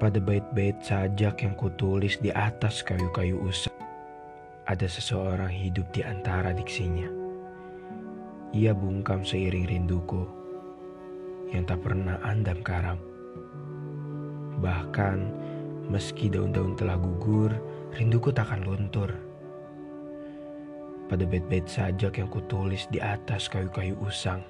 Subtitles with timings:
[0.00, 3.76] Pada bait-bait sajak yang kutulis di atas kayu-kayu usang,
[4.64, 7.04] ada seseorang hidup di antara diksinya.
[8.56, 10.24] Ia bungkam seiring rinduku
[11.52, 12.96] yang tak pernah andam karam.
[14.64, 15.18] Bahkan
[15.92, 17.52] meski daun-daun telah gugur,
[17.92, 19.12] rinduku takkan luntur.
[21.12, 24.40] Pada bait-bait sajak yang kutulis di atas kayu-kayu usang,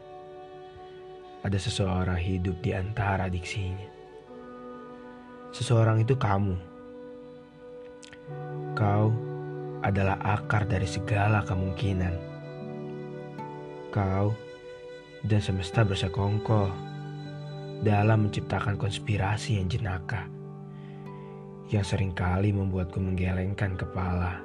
[1.43, 3.99] ada seseorang hidup di antara diksinya.
[5.61, 6.57] Seseorang itu kamu.
[8.73, 9.13] Kau
[9.85, 12.17] adalah akar dari segala kemungkinan.
[13.93, 14.33] Kau
[15.21, 16.73] dan semesta bersekongkol
[17.85, 20.25] dalam menciptakan konspirasi yang jenaka
[21.71, 24.43] yang sering kali membuatku menggelengkan kepala.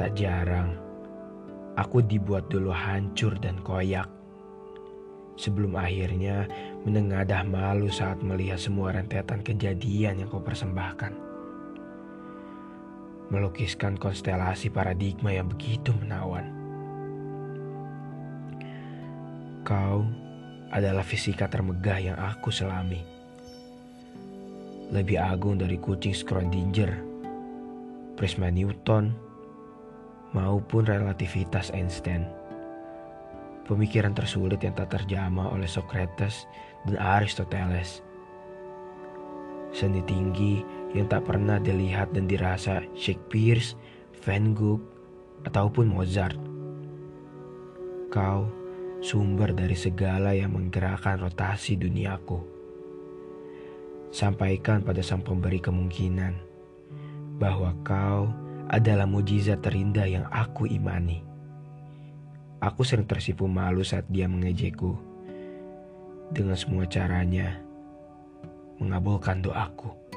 [0.00, 0.78] Tak jarang,
[1.76, 4.08] aku dibuat dulu hancur dan koyak
[5.40, 6.44] sebelum akhirnya
[6.84, 11.16] menengadah malu saat melihat semua rentetan kejadian yang kau persembahkan.
[13.32, 16.44] Melukiskan konstelasi paradigma yang begitu menawan.
[19.64, 20.04] Kau
[20.68, 23.00] adalah fisika termegah yang aku selami.
[24.92, 27.00] Lebih agung dari kucing Schrödinger,
[28.18, 29.14] prisma Newton,
[30.34, 32.26] maupun relativitas Einstein
[33.70, 36.50] pemikiran tersulit yang tak terjamah oleh Socrates
[36.90, 38.02] dan Aristoteles.
[39.70, 40.66] Seni tinggi
[40.98, 43.62] yang tak pernah dilihat dan dirasa Shakespeare,
[44.26, 44.82] Van Gogh,
[45.46, 46.34] ataupun Mozart.
[48.10, 48.50] Kau
[48.98, 52.42] sumber dari segala yang menggerakkan rotasi duniaku.
[54.10, 56.34] Sampaikan pada sang pemberi kemungkinan
[57.38, 58.26] bahwa kau
[58.66, 61.29] adalah mujizat terindah yang aku imani.
[62.60, 64.92] Aku sering tersipu malu saat dia mengejekku.
[66.28, 67.56] Dengan semua caranya,
[68.76, 70.09] mengabulkan doaku.